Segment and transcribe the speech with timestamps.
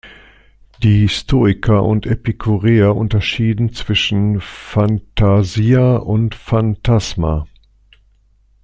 [0.81, 7.45] Die Stoiker und Epikureer unterschieden zwischen "phantasia" und "phantasma".